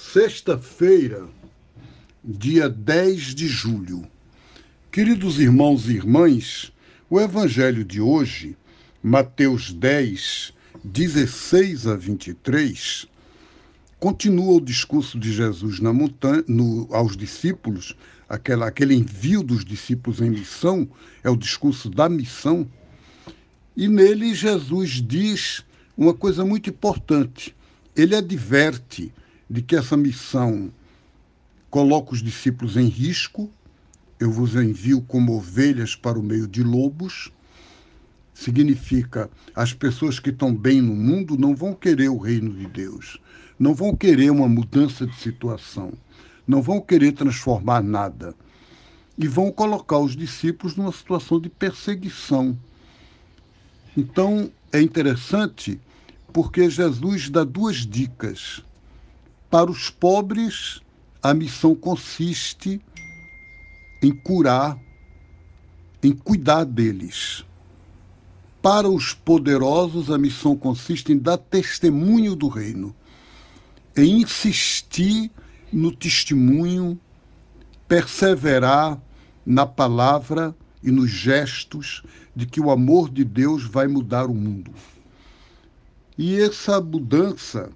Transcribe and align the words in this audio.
Sexta-feira, 0.00 1.28
dia 2.24 2.68
10 2.68 3.34
de 3.34 3.48
julho. 3.48 4.06
Queridos 4.92 5.40
irmãos 5.40 5.88
e 5.88 5.94
irmãs, 5.94 6.72
o 7.10 7.20
evangelho 7.20 7.84
de 7.84 8.00
hoje, 8.00 8.56
Mateus 9.02 9.72
10, 9.72 10.54
16 10.84 11.88
a 11.88 11.96
23, 11.96 13.08
continua 13.98 14.54
o 14.54 14.60
discurso 14.60 15.18
de 15.18 15.32
Jesus 15.32 15.80
na 15.80 15.92
montanha, 15.92 16.44
no, 16.46 16.88
aos 16.94 17.16
discípulos, 17.16 17.96
aquela, 18.28 18.68
aquele 18.68 18.94
envio 18.94 19.42
dos 19.42 19.64
discípulos 19.64 20.20
em 20.20 20.30
missão, 20.30 20.88
é 21.24 21.28
o 21.28 21.36
discurso 21.36 21.90
da 21.90 22.08
missão. 22.08 22.70
E 23.76 23.88
nele 23.88 24.32
Jesus 24.32 25.02
diz 25.02 25.64
uma 25.96 26.14
coisa 26.14 26.44
muito 26.44 26.70
importante. 26.70 27.54
Ele 27.96 28.14
adverte 28.14 29.12
de 29.48 29.62
que 29.62 29.76
essa 29.76 29.96
missão 29.96 30.70
coloca 31.70 32.12
os 32.12 32.22
discípulos 32.22 32.76
em 32.76 32.86
risco. 32.86 33.50
Eu 34.18 34.30
vos 34.30 34.54
envio 34.54 35.00
como 35.00 35.36
ovelhas 35.36 35.94
para 35.94 36.18
o 36.18 36.22
meio 36.22 36.46
de 36.46 36.62
lobos. 36.62 37.32
Significa 38.34 39.30
as 39.54 39.72
pessoas 39.72 40.20
que 40.20 40.30
estão 40.30 40.54
bem 40.54 40.80
no 40.80 40.94
mundo 40.94 41.36
não 41.36 41.54
vão 41.54 41.74
querer 41.74 42.08
o 42.08 42.18
reino 42.18 42.52
de 42.52 42.66
Deus, 42.66 43.18
não 43.58 43.74
vão 43.74 43.96
querer 43.96 44.30
uma 44.30 44.48
mudança 44.48 45.06
de 45.06 45.16
situação, 45.16 45.92
não 46.46 46.62
vão 46.62 46.80
querer 46.80 47.12
transformar 47.12 47.82
nada. 47.82 48.34
E 49.20 49.26
vão 49.26 49.50
colocar 49.50 49.98
os 49.98 50.14
discípulos 50.14 50.76
numa 50.76 50.92
situação 50.92 51.40
de 51.40 51.48
perseguição. 51.48 52.56
Então, 53.96 54.48
é 54.72 54.80
interessante 54.80 55.80
porque 56.32 56.70
Jesus 56.70 57.28
dá 57.28 57.42
duas 57.42 57.78
dicas 57.78 58.62
para 59.50 59.70
os 59.70 59.88
pobres, 59.88 60.80
a 61.22 61.32
missão 61.32 61.74
consiste 61.74 62.80
em 64.02 64.12
curar, 64.12 64.78
em 66.02 66.12
cuidar 66.12 66.64
deles. 66.64 67.44
Para 68.60 68.88
os 68.88 69.14
poderosos, 69.14 70.10
a 70.10 70.18
missão 70.18 70.56
consiste 70.56 71.12
em 71.12 71.18
dar 71.18 71.38
testemunho 71.38 72.36
do 72.36 72.48
reino, 72.48 72.94
em 73.96 74.20
insistir 74.20 75.30
no 75.72 75.92
testemunho, 75.94 76.98
perseverar 77.86 79.00
na 79.44 79.64
palavra 79.64 80.54
e 80.82 80.90
nos 80.90 81.10
gestos 81.10 82.02
de 82.36 82.46
que 82.46 82.60
o 82.60 82.70
amor 82.70 83.10
de 83.10 83.24
Deus 83.24 83.64
vai 83.64 83.88
mudar 83.88 84.26
o 84.26 84.34
mundo. 84.34 84.72
E 86.16 86.38
essa 86.38 86.80
mudança 86.80 87.70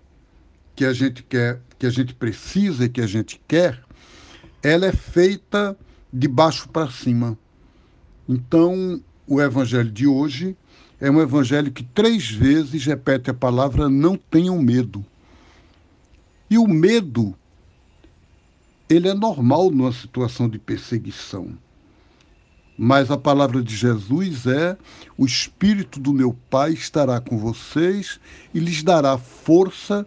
que 0.75 0.85
a 0.85 0.93
gente 0.93 1.23
quer, 1.23 1.61
que 1.79 1.87
a 1.87 1.91
gente 1.91 2.15
precisa 2.15 2.85
e 2.85 2.89
que 2.89 3.01
a 3.01 3.07
gente 3.07 3.41
quer, 3.47 3.83
ela 4.63 4.87
é 4.87 4.93
feita 4.93 5.77
de 6.13 6.29
baixo 6.29 6.69
para 6.69 6.91
cima. 6.91 7.39
Então, 8.29 9.03
o 9.27 9.41
evangelho 9.41 9.91
de 9.91 10.07
hoje 10.07 10.57
é 11.01 11.11
um 11.11 11.21
evangelho 11.21 11.73
que 11.73 11.83
três 11.83 12.31
vezes 12.31 12.85
repete 12.85 13.31
a 13.31 13.35
palavra 13.35 13.89
não 13.89 14.17
tenham 14.17 14.59
medo. 14.61 15.05
E 16.49 16.59
o 16.59 16.67
medo 16.67 17.35
ele 18.89 19.09
é 19.09 19.15
normal 19.15 19.71
numa 19.71 19.93
situação 19.93 20.49
de 20.49 20.59
perseguição. 20.59 21.57
Mas 22.77 23.11
a 23.11 23.19
palavra 23.19 23.63
de 23.63 23.75
Jesus 23.75 24.47
é: 24.47 24.77
o 25.17 25.25
Espírito 25.25 25.99
do 25.99 26.13
meu 26.13 26.37
Pai 26.51 26.73
estará 26.73 27.21
com 27.21 27.39
vocês 27.39 28.21
e 28.55 28.59
lhes 28.59 28.83
dará 28.83 29.19
força 29.19 30.07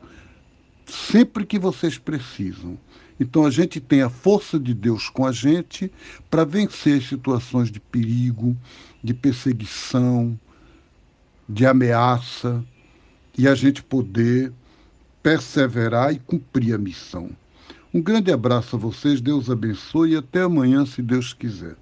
sempre 0.86 1.46
que 1.46 1.60
vocês 1.60 1.98
precisam. 1.98 2.78
Então 3.20 3.46
a 3.46 3.50
gente 3.50 3.80
tem 3.80 4.02
a 4.02 4.10
força 4.10 4.60
de 4.60 4.74
Deus 4.74 5.10
com 5.10 5.26
a 5.26 5.32
gente 5.32 5.92
para 6.30 6.44
vencer 6.44 7.02
situações 7.02 7.72
de 7.72 7.80
perigo, 7.80 8.56
de 9.04 9.14
perseguição, 9.14 10.38
de 11.48 11.66
ameaça 11.66 12.64
e 13.38 13.48
a 13.48 13.56
gente 13.56 13.82
poder 13.82 14.52
perseverar 15.24 16.14
e 16.14 16.20
cumprir 16.20 16.74
a 16.74 16.78
missão. 16.78 17.30
Um 17.94 18.02
grande 18.02 18.32
abraço 18.32 18.76
a 18.76 18.80
vocês, 18.80 19.22
Deus 19.22 19.50
abençoe 19.50 20.12
e 20.12 20.16
até 20.18 20.42
amanhã, 20.42 20.86
se 20.86 21.02
Deus 21.02 21.34
quiser. 21.34 21.76